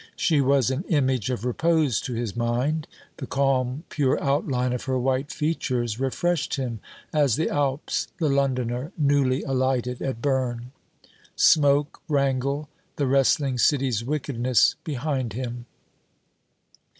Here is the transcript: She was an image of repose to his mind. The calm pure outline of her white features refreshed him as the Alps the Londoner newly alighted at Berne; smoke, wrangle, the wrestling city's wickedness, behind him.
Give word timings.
She 0.15 0.41
was 0.41 0.71
an 0.71 0.83
image 0.87 1.29
of 1.29 1.45
repose 1.45 2.01
to 2.01 2.13
his 2.15 2.35
mind. 2.35 2.87
The 3.17 3.27
calm 3.27 3.83
pure 3.89 4.19
outline 4.19 4.73
of 4.73 4.85
her 4.85 4.97
white 4.97 5.29
features 5.31 5.99
refreshed 5.99 6.55
him 6.55 6.79
as 7.13 7.35
the 7.35 7.51
Alps 7.51 8.07
the 8.17 8.27
Londoner 8.27 8.91
newly 8.97 9.43
alighted 9.43 10.01
at 10.01 10.19
Berne; 10.19 10.71
smoke, 11.35 12.01
wrangle, 12.09 12.67
the 12.95 13.05
wrestling 13.05 13.59
city's 13.59 14.03
wickedness, 14.03 14.73
behind 14.83 15.33
him. 15.33 15.67